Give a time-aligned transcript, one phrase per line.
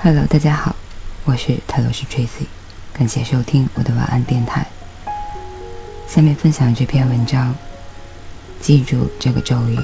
[0.00, 0.76] Hello，大家好，
[1.24, 2.46] 我是泰罗斯 Tracy，
[2.92, 4.64] 感谢收听我的晚安电台。
[6.06, 7.52] 下面分享这篇文章，
[8.60, 9.76] 记住这个咒语：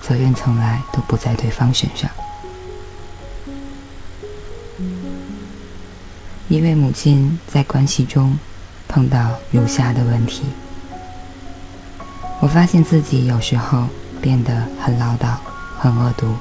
[0.00, 2.10] 责任从来都不在对方身上。
[6.48, 8.38] 一位母亲在关系中
[8.88, 10.44] 碰到如下的问题：
[12.40, 13.88] 我发现自己有时候
[14.22, 15.36] 变得很唠叨、
[15.78, 16.34] 很恶毒，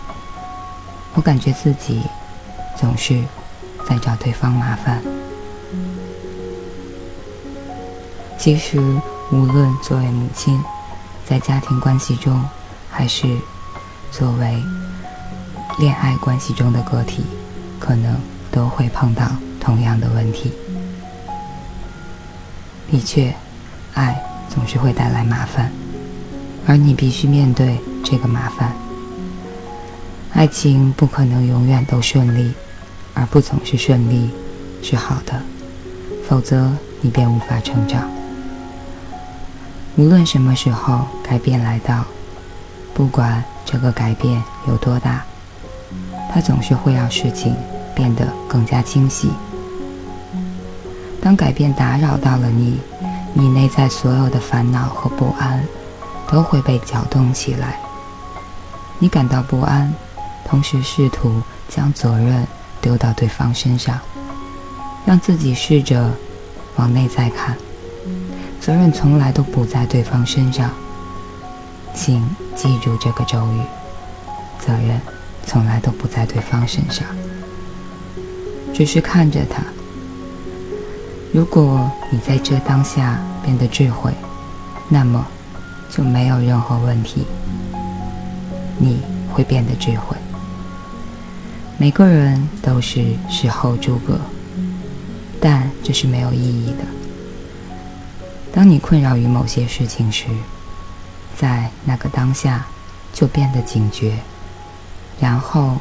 [1.16, 2.02] 我感觉自己。
[2.80, 3.22] 总是
[3.88, 5.02] 在找对方麻烦。
[8.38, 8.80] 其实，
[9.32, 10.62] 无论作为母亲，
[11.26, 12.42] 在家庭关系中，
[12.90, 13.28] 还是
[14.12, 14.64] 作为
[15.80, 17.24] 恋爱关系中的个体，
[17.80, 18.16] 可能
[18.52, 19.26] 都会碰到
[19.60, 20.54] 同样的问题。
[22.90, 23.34] 的确，
[23.96, 25.72] 爱总是会带来麻烦，
[26.66, 28.72] 而你必须面对这个麻烦。
[30.32, 32.54] 爱情不可能永远都顺利。
[33.18, 34.30] 而不总是顺利，
[34.84, 35.42] 是好的，
[36.30, 38.08] 否则你便无法成长。
[39.96, 42.06] 无论什么时候改变来到，
[42.94, 45.26] 不管这个改变有多大，
[46.32, 47.56] 它总是会让事情
[47.96, 49.32] 变得更加清晰。
[51.20, 52.80] 当改变打扰到了你，
[53.34, 55.64] 你内在所有的烦恼和不安
[56.30, 57.80] 都会被搅动起来。
[59.00, 59.92] 你感到不安，
[60.46, 62.48] 同时试图将责任。
[62.88, 64.00] 丢到对方身上，
[65.06, 66.10] 让自己试着
[66.78, 67.54] 往内在看，
[68.62, 70.72] 责任从来都不在对方身上。
[71.94, 73.60] 请记住这个咒语：
[74.66, 75.02] 责任
[75.46, 77.06] 从来都不在对方身上，
[78.74, 79.62] 只是看着他。
[81.34, 84.14] 如果你在这当下变得智慧，
[84.88, 85.28] 那么
[85.90, 87.26] 就没有任何问题。
[88.78, 90.16] 你会变得智慧。
[91.80, 94.20] 每个人都是事后诸葛，
[95.40, 96.84] 但这是没有意义的。
[98.52, 100.26] 当你困扰于某些事情时，
[101.38, 102.66] 在那个当下
[103.14, 104.18] 就变得警觉，
[105.20, 105.78] 然后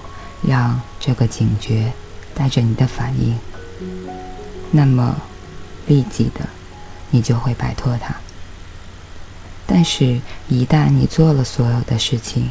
[0.46, 1.90] 让这个警觉
[2.34, 3.34] 带着你的反应，
[4.70, 5.16] 那么
[5.86, 6.46] 立即的
[7.10, 8.14] 你就会摆脱它。
[9.66, 12.50] 但是，一旦你做了所有的事情，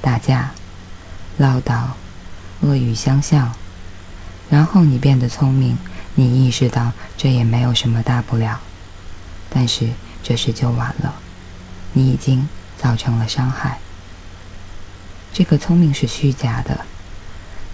[0.00, 0.52] 打架、
[1.36, 1.88] 唠叨，
[2.62, 3.52] 恶语相向，
[4.48, 5.76] 然后你变得聪明，
[6.14, 8.60] 你意识到这也没有什么大不了，
[9.50, 9.88] 但是
[10.22, 11.14] 这时就晚了，
[11.92, 13.78] 你已经造成了伤害。
[15.32, 16.84] 这个聪明是虚假的，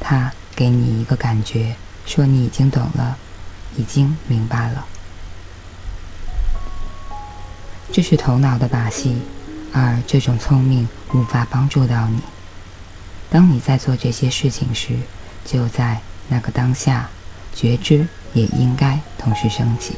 [0.01, 1.77] 它给你一个感觉，
[2.07, 3.19] 说你已经懂了，
[3.77, 4.87] 已经明白了，
[7.93, 9.21] 这是头脑的把戏，
[9.73, 12.21] 而这种聪明无法帮助到你。
[13.31, 14.97] 当你在做这些事情时，
[15.45, 17.09] 就在那个当下，
[17.55, 19.97] 觉知也应该同时升起，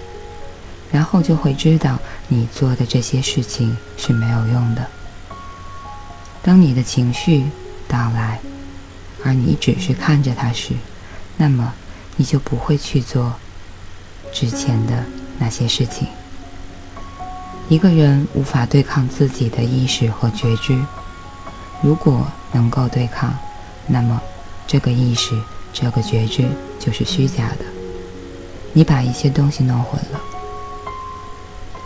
[0.91, 1.99] 然后就会知道
[2.29, 4.87] 你做的这些事情是没有用的。
[6.43, 7.45] 当你的情绪
[7.87, 8.41] 到来，
[9.25, 10.75] 而你只是看着它时，
[11.37, 11.73] 那么
[12.17, 13.35] 你就不会去做
[14.33, 15.05] 之前的
[15.39, 16.09] 那些事情。
[17.69, 20.77] 一个人无法对抗自己的意识和觉知。
[21.83, 23.33] 如果能够对抗，
[23.87, 24.21] 那么
[24.67, 25.39] 这个意识、
[25.73, 27.65] 这个觉知就是虚假的。
[28.73, 30.21] 你把一些东西弄混了，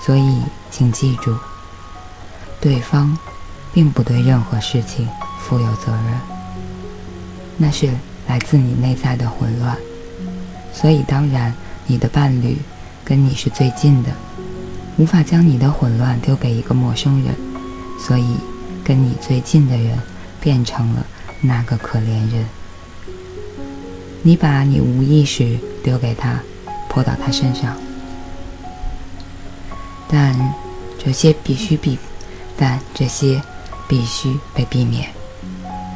[0.04, 1.36] 所以请记住，
[2.60, 3.16] 对方
[3.72, 5.08] 并不对任何事情
[5.40, 6.20] 负有责任，
[7.56, 7.88] 那是
[8.26, 9.76] 来自你内在的混乱。
[10.72, 11.54] 所以当然，
[11.86, 12.58] 你的伴侣
[13.04, 14.10] 跟你是最近的，
[14.96, 17.34] 无法将你的混乱丢给一个陌生人，
[17.98, 18.36] 所以。
[18.86, 19.98] 跟你最近的人
[20.44, 21.06] 变成了
[21.40, 22.44] 那个可怜人，
[24.22, 26.38] 你把你无意识丢给他，
[26.86, 27.74] 泼到他身上。
[30.06, 30.36] 但
[31.02, 31.98] 这些必须避，
[32.58, 33.40] 但这些
[33.88, 35.08] 必须被避免，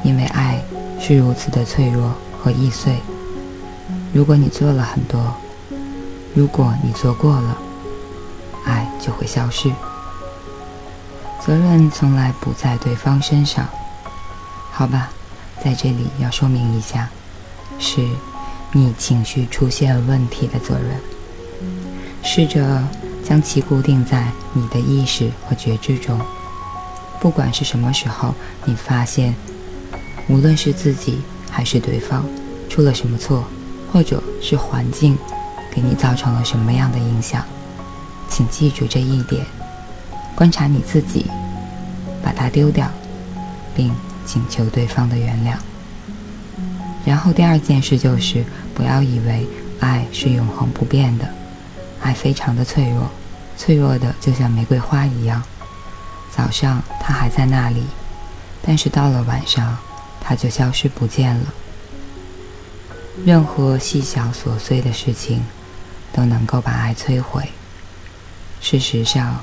[0.02, 0.64] 因为爱
[0.98, 2.96] 是如此的脆弱和易碎。
[4.14, 5.36] 如果你做了很多，
[6.34, 7.58] 如果你做过了，
[8.64, 9.70] 爱就会消失。
[11.38, 13.68] 责任从来不在对方身上，
[14.78, 15.10] 好吧，
[15.60, 17.10] 在这里要说明一下，
[17.80, 18.00] 是
[18.70, 21.00] 你情绪出现问题的责任。
[22.22, 22.80] 试着
[23.24, 26.16] 将其固定在你的意识和觉知中，
[27.18, 28.32] 不管是什么时候，
[28.66, 29.34] 你发现，
[30.28, 32.24] 无论是自己还是对方
[32.68, 33.42] 出了什么错，
[33.92, 35.18] 或者是环境
[35.72, 37.44] 给你造成了什么样的影响，
[38.30, 39.44] 请记住这一点。
[40.36, 41.26] 观察你自己，
[42.22, 42.88] 把它丢掉，
[43.74, 43.92] 并
[44.28, 45.56] 请求对方的原谅。
[47.06, 48.44] 然后第二件事就是
[48.74, 49.46] 不要以为
[49.80, 51.26] 爱是永恒不变的，
[52.02, 53.10] 爱非常的脆弱，
[53.56, 55.42] 脆弱的就像玫瑰花一样。
[56.30, 57.82] 早上它还在那里，
[58.60, 59.78] 但是到了晚上，
[60.20, 61.54] 它就消失不见了。
[63.24, 65.42] 任何细小琐碎的事情，
[66.12, 67.48] 都能够把爱摧毁。
[68.60, 69.42] 事实上，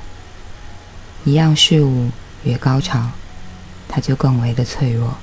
[1.24, 2.10] 一样事物
[2.44, 3.10] 越高潮，
[3.88, 5.16] 它就更为的脆弱，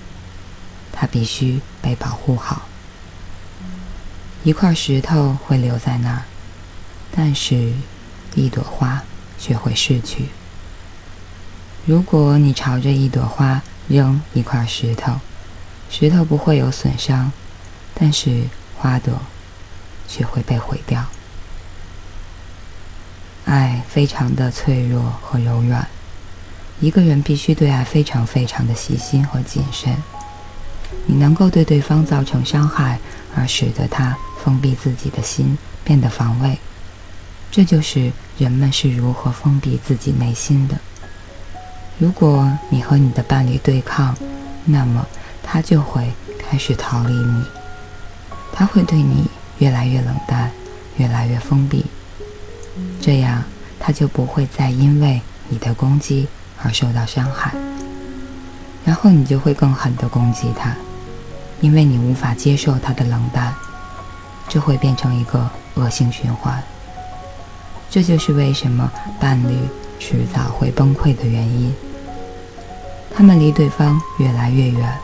[0.92, 2.64] 它必须被保护好。
[4.44, 6.24] 一块石头会留在那儿，
[7.12, 7.74] 但是，
[8.36, 9.04] 一朵花
[9.40, 10.30] 却会逝去。
[11.86, 15.20] 如果你朝着一朵花扔一块石头，
[15.90, 17.32] 石头不会有损伤，
[17.94, 18.44] 但是
[18.78, 19.22] 花朵
[20.08, 21.06] 却会被毁掉。
[23.46, 25.88] 爱非常的脆弱和柔软，
[26.84, 29.96] 一个人必须对爱非常非常的细心和谨慎。
[31.06, 33.00] 你能够对对方造成伤害，
[33.34, 36.60] 而使得他封闭自己的心，变得防卫，
[37.50, 40.78] 这就是人们是如何封闭自己内心的。
[42.00, 44.14] 如果你和你的伴侣对抗，
[44.66, 45.08] 那么
[45.42, 47.46] 他就会开始逃离你，
[48.52, 50.52] 他会对你越来越冷淡，
[50.98, 51.86] 越来越封闭，
[53.00, 53.42] 这样
[53.80, 56.28] 他就不会再因为你的攻击
[56.64, 57.54] 而受到伤害，
[58.84, 60.76] 然后你就会更狠地攻击他，
[61.62, 63.54] 因为你无法接受他的冷淡，
[64.50, 66.64] 这会变成一个恶性循环。
[67.90, 69.58] 这就是为什么伴侣。
[70.00, 71.74] 迟早会崩溃的原因。
[73.16, 75.00] 他们离对方越来越远，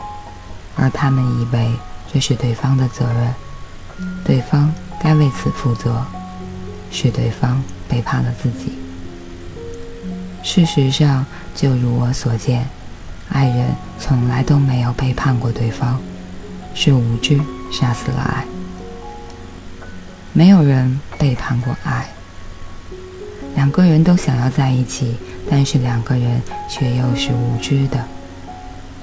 [0.76, 1.70] 而他们以为
[2.12, 3.34] 这是对方的责任，
[4.22, 4.70] 对方
[5.02, 6.04] 该为此负责，
[6.90, 8.79] 是对方背叛了自己。
[10.42, 12.66] 事实上，就如我所见，
[13.28, 16.00] 爱人从来都没有背叛过对方，
[16.74, 17.38] 是无知
[17.70, 18.44] 杀死了爱。
[20.32, 22.08] 没有人背叛过爱。
[23.56, 25.16] 两个人都想要在一起，
[25.50, 27.98] 但是两个人却又是无知的。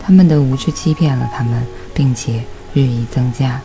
[0.02, 1.62] 他们的无知欺骗了他们，
[1.94, 2.42] 并且
[2.74, 3.60] 日益增加。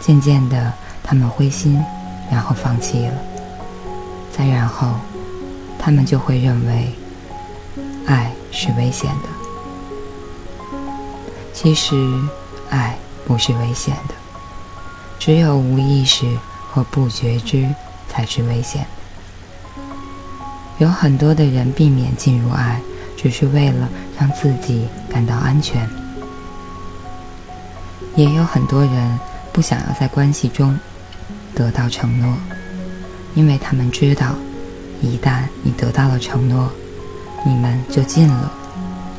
[0.00, 0.72] 渐渐的，
[1.02, 1.82] 他们灰心，
[2.30, 3.14] 然后放弃了。
[4.32, 4.94] 再然后，
[5.78, 6.92] 他们就会认为
[8.06, 9.28] 爱是危险的。
[11.52, 11.96] 其实，
[12.68, 12.96] 爱
[13.26, 14.14] 不是危险的，
[15.18, 16.26] 只有无意识
[16.70, 17.66] 和不觉知
[18.08, 18.86] 才是危险。
[20.78, 22.80] 有很多的人避免进入爱，
[23.16, 23.88] 只是为了
[24.18, 25.86] 让自己感到安全；
[28.14, 29.18] 也有很多人
[29.52, 30.78] 不想要在关系中
[31.54, 32.36] 得到承诺，
[33.34, 34.34] 因为他们知道，
[35.00, 36.70] 一旦你得到了承诺，
[37.44, 38.52] 你们就近了，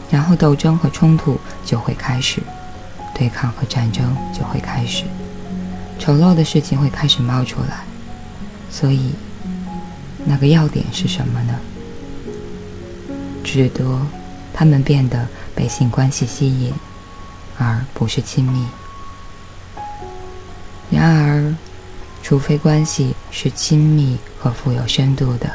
[0.09, 2.41] 然后斗争和冲突就会开始，
[3.13, 5.03] 对抗和战争就会开始，
[5.99, 7.83] 丑陋的事情会开始冒出来，
[8.69, 9.13] 所以。
[10.29, 11.55] 那个要点是什么呢？
[13.45, 13.97] 只得
[14.53, 15.25] 他们变得
[15.55, 16.73] 被性关系吸引，
[17.57, 18.65] 而不是亲密。
[20.89, 21.55] 然而，
[22.21, 25.49] 除非关系是亲密和富有深度的，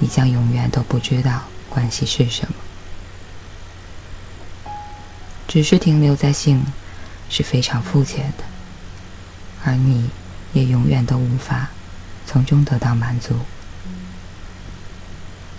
[0.00, 2.54] 你将永远都不知道关系是什么。
[5.46, 6.64] 只是停留在性
[7.28, 8.44] 是非常肤浅的，
[9.64, 10.10] 而你
[10.52, 11.68] 也永远都无法。
[12.26, 13.34] 从中得到满足，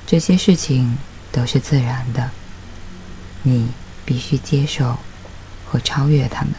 [0.07, 0.97] 这些事情
[1.29, 2.31] 都是自然的，
[3.43, 3.67] 你
[4.05, 4.97] 必须接受
[5.65, 6.53] 和超越他们。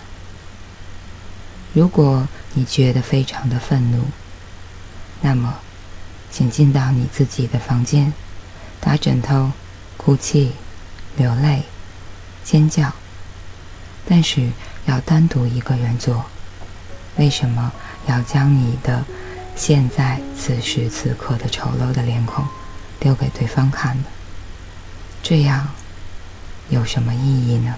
[1.72, 4.04] 如果你觉得非常的愤怒，
[5.22, 5.61] 那么，
[6.32, 8.12] 请进到你自己的房间，
[8.80, 9.52] 打枕头，
[9.96, 10.52] 哭泣，
[11.16, 11.62] 流泪，
[12.42, 12.90] 尖叫，
[14.08, 14.50] 但是
[14.86, 16.24] 要单独一个人做。
[17.18, 17.70] 为什么
[18.06, 19.04] 要将你的？
[19.54, 22.42] 现在此时此刻的丑陋的脸孔，
[22.98, 24.04] 丢给对方看呢，
[25.22, 25.68] 这样
[26.70, 27.74] 有什么意义呢？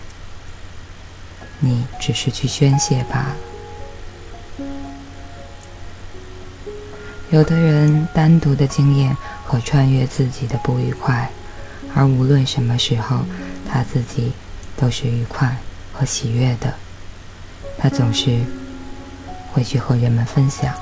[1.59, 3.37] 你只是去宣泄罢了。
[7.35, 11.29] 有的人单独的经验和穿越自己的不愉快，
[11.93, 13.25] 而无论什么时候，
[13.69, 14.31] 他自己
[14.77, 15.57] 都是愉快
[15.93, 16.73] 和喜悦的。
[17.77, 18.39] 他总是
[19.53, 20.73] 会去和人们分享。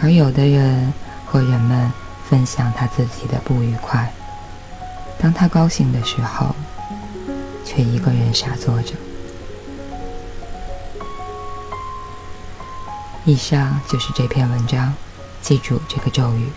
[0.00, 0.90] 而有的人
[1.26, 1.92] 和人们
[2.30, 4.10] 分享他自己的不愉快，
[5.18, 6.56] 当他高兴的时候，
[7.66, 8.94] 却一个人傻坐着。
[13.26, 14.94] 以上就是这篇文章，
[15.42, 16.48] 记住这个咒语：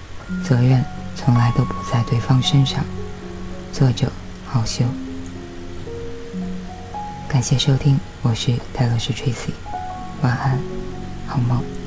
[0.44, 2.84] 责任从来都不在对方身上。
[3.74, 4.10] 作者：
[4.50, 4.86] 郝修。
[7.28, 9.52] 感谢收听，我是泰勒斯 Tracy，
[10.22, 10.58] 晚安，
[11.28, 11.83] 好梦。